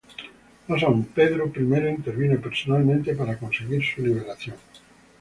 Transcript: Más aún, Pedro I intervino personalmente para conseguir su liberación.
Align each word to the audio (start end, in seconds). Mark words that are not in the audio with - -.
Más 0.67 0.81
aún, 0.81 1.03
Pedro 1.05 1.51
I 1.55 1.87
intervino 1.91 2.41
personalmente 2.41 3.13
para 3.13 3.37
conseguir 3.37 3.83
su 3.83 4.01
liberación. 4.03 4.55